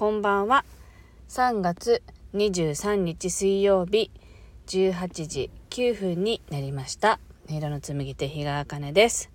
[0.00, 0.64] こんばんは。
[1.28, 2.02] 3月
[2.32, 4.10] 23日水曜日
[4.66, 7.20] 18時9分になりました。
[7.50, 9.30] 音色の紡手日川茜です。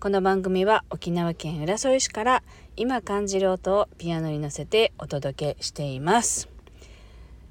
[0.00, 2.42] この番組は沖縄県浦添市から
[2.76, 6.48] 今感じる音をピアノに乗せてお届けしています。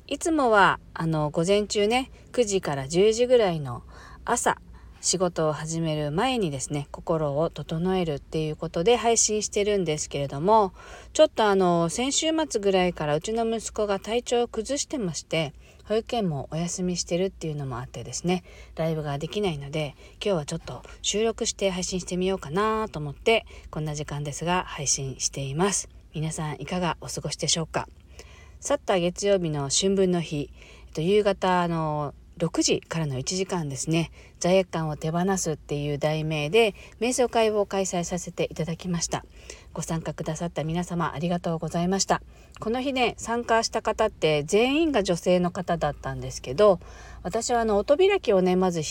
[0.07, 3.83] いつもはあの午前中ね9時から10時ぐらいの
[4.25, 4.57] 朝
[5.05, 10.73] 仕事を始める前にですね心を整えるっていうことで配信してるんですけれども
[11.13, 18.43] ちょっとあの先週末ぐらいからうちの息子が体調を崩してまして保育園もお休みしてるっていうのもあってですね
[18.75, 25.87] ライブができないので今日はちょっと収録して配信してみようかなと思ってこんな時間ですが配信しています。
[26.15, 27.87] 皆さんいかがお過ごしでしょうか。
[28.59, 30.49] 去った月曜日の春分の日、
[30.87, 34.11] えっと、夕方の6時からの1時間ですね。
[34.39, 39.25] 罪悪感を手放すっていう題名で瞑想会を開催させていただきました。
[39.73, 42.21] ご参加くださった皆様ありがとうございました。
[42.59, 46.79] この日ね参加した方って全員が女性の方だったんですけど
[47.23, 48.81] 私はあの音開きをねまず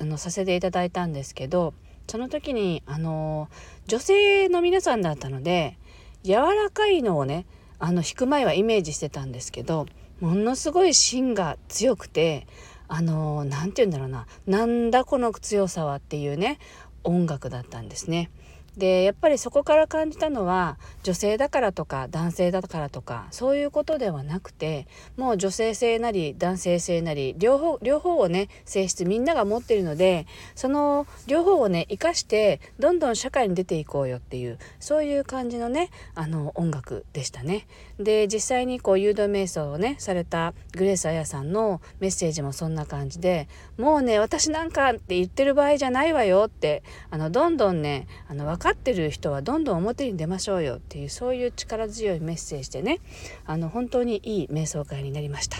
[0.00, 1.74] あのさせていただいたんですけど
[2.06, 3.48] その時にあの
[3.86, 5.78] 女性の皆さんだったので
[6.22, 7.46] 柔らかいのをね
[7.78, 9.86] あの弾く前はイメージしてたんですけど
[10.20, 12.46] ものすごい芯が強くて
[12.88, 16.58] あの何て言うんだろうななんだこの強さはっていうね
[17.02, 18.30] 音楽だったんですね。
[18.76, 37.66] でやっぱりそこから感じたのは女性だからとか男性だからとかそういうことではなくてもう女性性なり男性性なり両方両方をね性質みんなが持ってるのでその両方をね生かしてどんどん社会に出ていこうよっていうそういう感じのねあの音楽でしたね。
[37.98, 53.00] で実際にこう誘導瞑想をねされたグレース・アヤさんのメッセージもそんな感じでもうね私なんかって言ってる場合じゃないわよってあのどんどんねあの分かってる人はどんどん表に出ましょうよっていうそういう力強いメッセージでね
[53.46, 55.58] あの本当にいい瞑想会になりました。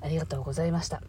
[0.00, 1.02] ありがとうございました。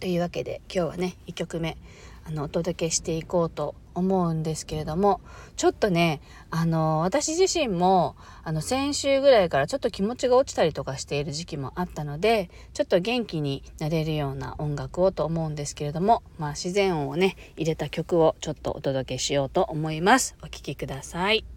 [0.00, 1.78] というわけで今日はね1曲目
[2.26, 5.20] あのお届けしていこうと思うんですけれども
[5.56, 6.20] ちょっとね
[6.50, 21.53] あの私自身もあの先週ぐらいからちょっと気持ちが落ちたりとかしている時期もあったのでちょっと元気になれるような音楽をと思うんですけれども、まあ、自然音をね入れた曲をちょっとお届けしようと思いますお聴きください。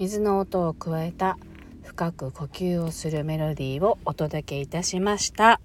[0.00, 1.36] 水の音を加えた
[1.82, 5.60] 深く呼吸をするメロディーをお届けいたしました。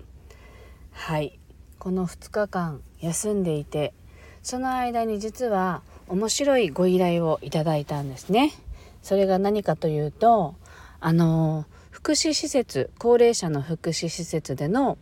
[0.91, 1.39] はい。
[1.79, 3.93] この2日間休んでいて
[4.43, 8.51] その間に実は面白いご依頼をいただいたんですね。
[9.01, 10.55] それが何かというと
[10.99, 14.97] あの福祉施設高齢者の福祉施設での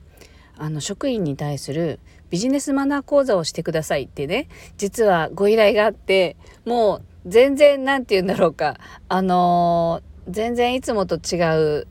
[0.60, 2.00] あの職員に対する
[2.30, 4.48] ビジネスマナー講座をしてくださいってね
[4.78, 8.78] 実はご依頼があってもう全然何て言うんだろうか。
[9.10, 11.38] あのー、全然いつもと違
[11.82, 11.88] う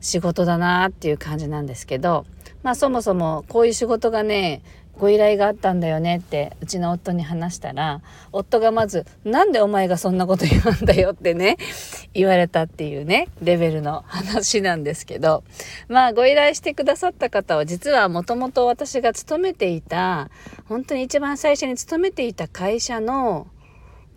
[0.00, 2.24] 仕事だなっていう感じなんですけど。
[2.62, 4.62] まあそもそもこういう仕事がね
[4.98, 11.56] ご依頼があったんだよねってうちの夫に話したら夫がまず「なんでお前がそんなこと言うんだよ」ってね
[12.12, 15.44] 言われたっていうねレベルの話なんですけど。
[15.88, 20.30] まあご依頼してくださった方は実はもともと私が勤めていた
[20.68, 23.46] 本当に一番最初に勤めていた会社の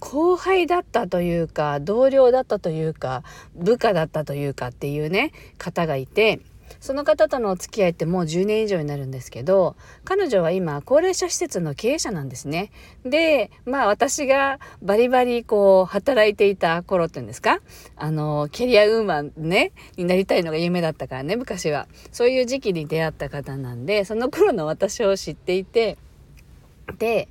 [0.05, 3.23] 後輩だったというか同僚だったというか
[3.55, 6.41] 部下だったというかっていうね方がいて
[6.79, 12.71] その方とのお付き合いってもう10年以上になるんですけど彼女は今高齢者施設の経営者なんですね。
[13.03, 17.59] でまあ私がバリバリこう働いていた頃っていうんですか
[17.95, 25.97] あのキャリアウーマンねになりたいのが夢だったからね昔はそういう時期に出会った方なんでその頃の私を知っていて
[26.99, 27.27] で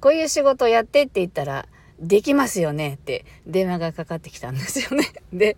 [0.00, 1.66] こういう仕事をやってって言ったら
[1.98, 5.06] できますよねって電話がかかってきたんですよね。
[5.32, 5.56] で、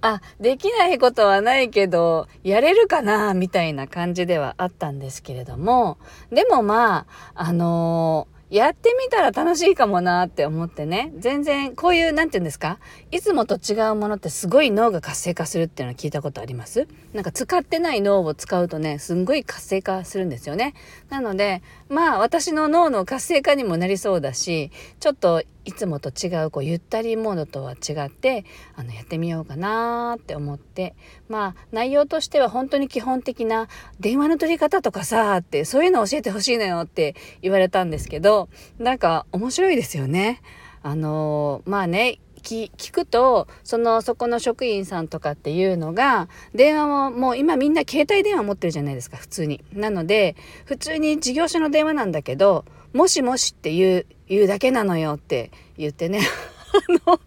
[0.00, 5.98] あ、できないことはないけど、やれるかなみたいな感じではあったんですけれども、
[6.30, 11.12] でもまあ、あのーやってみたら楽しいかもなって思ってね。
[11.16, 12.80] 全然、こういう、なんて言うんですか
[13.12, 16.88] いつもと違うものってすごい脳が活性化するっていうのは聞いたことあります？
[17.12, 20.74] なんか使ってない脳を使うとね、すんごい活性化するんですよね。
[21.10, 24.70] なので、まあ私の脳の活性化にもなりそうだし、
[25.00, 28.44] ちょっといつもと違うこうゆったりモードとは違って
[28.76, 30.94] あのやってみようかなって思って
[31.28, 33.68] まあ内容としては本当に基本的な
[33.98, 40.40] 電話の取り方とかさってそういうの教えてほしいのよって言われたんですけどなんか面白いですよね。
[40.82, 49.62] あのまあね聞くとそのそこの職員さんとかっていうのが電話ももう今みんな携帯電話持ってるじゃないですか普通に。
[49.72, 56.20] なので普通に事業所の電話なんだけどもしもしっていう言うだけなのよって言ってね
[57.06, 57.20] あの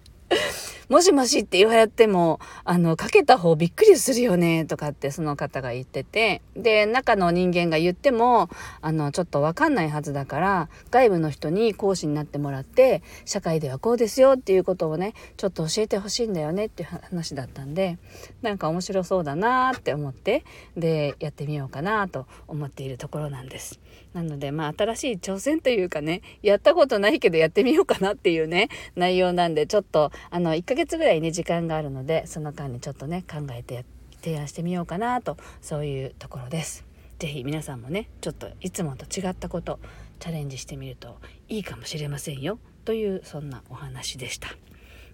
[0.90, 8.50] もしもしって言われても、あの、かけた方びっくりするよね、とかってその方が言ってて、で、中の人間が言っても、
[8.82, 17.98] あの、ちょっとわかんないはずだから、外部の人に講師になってもらって、社会ではこうですよっていうことをね、ちょっと教えてほしいんだよねっていう話だったんで、
[18.42, 20.44] なんか面白そうだなって思って、
[20.76, 23.80] で、やってみようかなと思っているところなんです。
[24.14, 33.86] なので、まあ、新しい挑戦というかね、やったことないけどやってみようかなっていうね、内容なんで、ちょっと、あの、1ヶ月ぐらいね、時間があるので、その間にちょっとね、考えて
[34.22, 36.86] 提案してみようかなと、そういうところです。
[37.20, 39.80] 是非皆さんもね、ちょっといつもと違ったこと、
[40.20, 41.18] チャレンジしてみると
[41.50, 44.50] いいかもしれませんよ、という、そんなお話でした。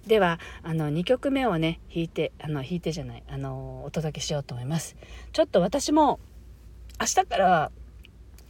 [0.08, 4.96] ではあの2曲目をね弾いてあの弾いてじゃないあのお届けしようと思います
[5.34, 6.20] ちょっと私も
[7.00, 7.72] 明日から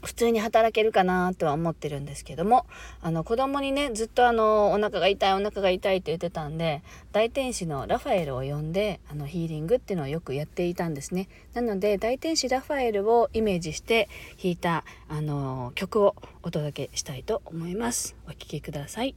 [0.02, 2.66] 普通に働けるかなとは思ってるんですけども
[3.02, 11.28] あの子供にねずっとあのお腹が痛いお腹が痛いって言ってたんで大天使のラファエルを呼んであのヒーリングっていうのをよくやっていたんですね。
[11.54, 14.10] なので大天使ラファエルをイメージして
[14.42, 18.16] 弾いたあの曲をお届けしたいと思います。
[18.28, 19.16] お聴きください。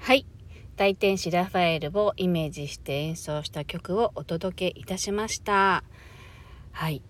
[0.00, 0.24] はい。
[0.76, 5.84] 大天使ラファエルをイメージして演奏した曲をお届けいたしました。
[6.72, 7.02] はい。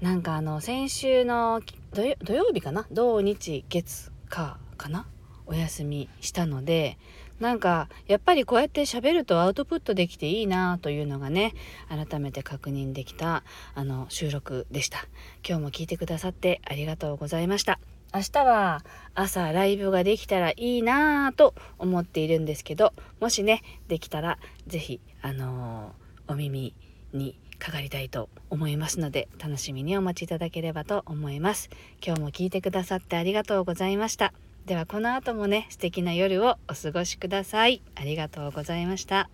[0.00, 1.62] なんかあの先週の
[1.94, 2.02] 土
[2.34, 2.84] 曜日かな？
[2.90, 5.06] 土日月火かな？
[5.46, 6.98] お休みしたので
[7.38, 11.54] なんかやっぱりこうやって喋るとアウトプットできていいなというのがね
[11.88, 14.98] 改めて確認できたあの収録でした。
[15.46, 17.78] 今日も聞いてくださってありがとうございました。
[18.14, 26.74] 明日は朝ライブができたらいいなぁと思っているんですけどもしねできたら是非あのー、お耳
[27.12, 31.70] にかかりたいと思いますので楽しみにお待ちいただければと思います。
[32.04, 34.32] 今日も聞いてくださってありがとうございました。
[34.66, 37.80] ではこの後もね素敵な夜をお過ごしください。
[37.94, 39.30] ありがとうございました。